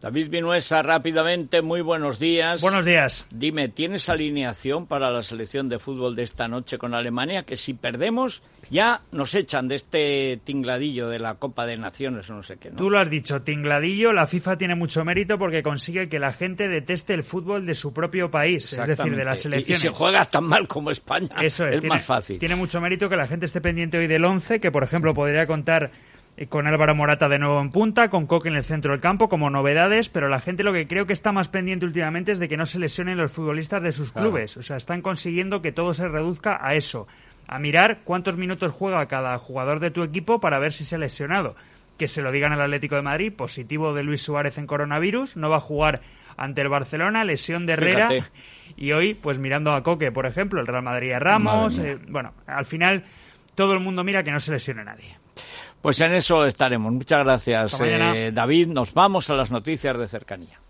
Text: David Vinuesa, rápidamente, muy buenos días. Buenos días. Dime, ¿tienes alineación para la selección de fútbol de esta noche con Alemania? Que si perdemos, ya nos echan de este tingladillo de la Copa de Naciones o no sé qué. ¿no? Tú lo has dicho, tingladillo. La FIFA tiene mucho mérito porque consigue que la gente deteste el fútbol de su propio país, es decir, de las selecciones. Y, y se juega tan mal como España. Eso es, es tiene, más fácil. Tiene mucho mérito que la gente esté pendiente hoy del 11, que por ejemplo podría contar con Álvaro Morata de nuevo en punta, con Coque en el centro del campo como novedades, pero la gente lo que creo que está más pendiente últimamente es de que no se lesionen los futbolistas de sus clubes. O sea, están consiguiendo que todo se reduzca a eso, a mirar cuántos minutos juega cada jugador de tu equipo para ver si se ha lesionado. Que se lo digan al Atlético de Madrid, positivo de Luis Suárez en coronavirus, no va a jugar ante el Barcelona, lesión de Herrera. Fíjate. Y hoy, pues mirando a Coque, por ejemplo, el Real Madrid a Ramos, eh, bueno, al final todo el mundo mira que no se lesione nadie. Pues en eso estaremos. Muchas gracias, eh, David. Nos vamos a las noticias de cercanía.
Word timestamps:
David 0.00 0.28
Vinuesa, 0.28 0.82
rápidamente, 0.82 1.62
muy 1.62 1.80
buenos 1.80 2.18
días. 2.18 2.60
Buenos 2.60 2.84
días. 2.84 3.26
Dime, 3.30 3.68
¿tienes 3.68 4.10
alineación 4.10 4.86
para 4.86 5.10
la 5.10 5.22
selección 5.22 5.70
de 5.70 5.78
fútbol 5.78 6.14
de 6.14 6.22
esta 6.22 6.48
noche 6.48 6.76
con 6.76 6.94
Alemania? 6.94 7.44
Que 7.44 7.56
si 7.56 7.72
perdemos, 7.72 8.42
ya 8.68 9.00
nos 9.10 9.34
echan 9.34 9.68
de 9.68 9.76
este 9.76 10.38
tingladillo 10.44 11.08
de 11.08 11.18
la 11.18 11.36
Copa 11.36 11.64
de 11.66 11.78
Naciones 11.78 12.28
o 12.28 12.34
no 12.34 12.42
sé 12.42 12.58
qué. 12.58 12.70
¿no? 12.70 12.76
Tú 12.76 12.90
lo 12.90 12.98
has 12.98 13.08
dicho, 13.08 13.40
tingladillo. 13.40 14.12
La 14.12 14.26
FIFA 14.26 14.58
tiene 14.58 14.74
mucho 14.74 15.02
mérito 15.02 15.38
porque 15.38 15.62
consigue 15.62 16.10
que 16.10 16.18
la 16.18 16.34
gente 16.34 16.68
deteste 16.68 17.14
el 17.14 17.24
fútbol 17.24 17.64
de 17.64 17.74
su 17.74 17.94
propio 17.94 18.30
país, 18.30 18.70
es 18.74 18.86
decir, 18.86 19.16
de 19.16 19.24
las 19.24 19.40
selecciones. 19.40 19.82
Y, 19.82 19.86
y 19.86 19.90
se 19.90 19.96
juega 19.96 20.26
tan 20.26 20.44
mal 20.44 20.68
como 20.68 20.90
España. 20.90 21.34
Eso 21.40 21.66
es, 21.66 21.76
es 21.76 21.80
tiene, 21.80 21.94
más 21.94 22.04
fácil. 22.04 22.38
Tiene 22.38 22.54
mucho 22.54 22.82
mérito 22.82 23.08
que 23.08 23.16
la 23.16 23.26
gente 23.26 23.46
esté 23.46 23.62
pendiente 23.62 23.96
hoy 23.96 24.08
del 24.08 24.26
11, 24.26 24.60
que 24.60 24.70
por 24.70 24.84
ejemplo 24.84 25.14
podría 25.14 25.46
contar 25.46 25.90
con 26.48 26.66
Álvaro 26.66 26.94
Morata 26.94 27.30
de 27.30 27.38
nuevo 27.38 27.60
en 27.60 27.70
punta, 27.70 28.10
con 28.10 28.26
Coque 28.26 28.50
en 28.50 28.56
el 28.56 28.64
centro 28.64 28.92
del 28.92 29.00
campo 29.00 29.30
como 29.30 29.48
novedades, 29.48 30.10
pero 30.10 30.28
la 30.28 30.40
gente 30.40 30.62
lo 30.62 30.72
que 30.72 30.86
creo 30.86 31.06
que 31.06 31.14
está 31.14 31.32
más 31.32 31.48
pendiente 31.48 31.86
últimamente 31.86 32.32
es 32.32 32.38
de 32.38 32.48
que 32.48 32.58
no 32.58 32.66
se 32.66 32.78
lesionen 32.78 33.16
los 33.16 33.32
futbolistas 33.32 33.82
de 33.82 33.92
sus 33.92 34.12
clubes. 34.12 34.58
O 34.58 34.62
sea, 34.62 34.76
están 34.76 35.00
consiguiendo 35.00 35.62
que 35.62 35.72
todo 35.72 35.94
se 35.94 36.06
reduzca 36.08 36.58
a 36.60 36.74
eso, 36.74 37.08
a 37.48 37.58
mirar 37.58 38.00
cuántos 38.04 38.36
minutos 38.36 38.72
juega 38.72 39.06
cada 39.06 39.38
jugador 39.38 39.80
de 39.80 39.90
tu 39.90 40.02
equipo 40.02 40.38
para 40.38 40.58
ver 40.58 40.74
si 40.74 40.84
se 40.84 40.96
ha 40.96 40.98
lesionado. 40.98 41.56
Que 41.96 42.08
se 42.08 42.20
lo 42.20 42.30
digan 42.30 42.52
al 42.52 42.60
Atlético 42.60 42.96
de 42.96 43.02
Madrid, 43.02 43.32
positivo 43.32 43.94
de 43.94 44.02
Luis 44.02 44.20
Suárez 44.20 44.58
en 44.58 44.66
coronavirus, 44.66 45.38
no 45.38 45.48
va 45.48 45.56
a 45.56 45.60
jugar 45.60 46.02
ante 46.36 46.60
el 46.60 46.68
Barcelona, 46.68 47.24
lesión 47.24 47.64
de 47.64 47.72
Herrera. 47.72 48.08
Fíjate. 48.08 48.30
Y 48.76 48.92
hoy, 48.92 49.14
pues 49.14 49.38
mirando 49.38 49.72
a 49.72 49.82
Coque, 49.82 50.12
por 50.12 50.26
ejemplo, 50.26 50.60
el 50.60 50.66
Real 50.66 50.82
Madrid 50.82 51.12
a 51.12 51.18
Ramos, 51.18 51.78
eh, 51.78 51.98
bueno, 52.08 52.34
al 52.46 52.66
final 52.66 53.04
todo 53.54 53.72
el 53.72 53.80
mundo 53.80 54.04
mira 54.04 54.22
que 54.22 54.30
no 54.30 54.40
se 54.40 54.52
lesione 54.52 54.84
nadie. 54.84 55.16
Pues 55.82 56.00
en 56.00 56.14
eso 56.14 56.46
estaremos. 56.46 56.92
Muchas 56.92 57.20
gracias, 57.20 57.80
eh, 57.80 58.30
David. 58.34 58.68
Nos 58.68 58.92
vamos 58.94 59.30
a 59.30 59.34
las 59.34 59.50
noticias 59.50 59.96
de 59.98 60.08
cercanía. 60.08 60.60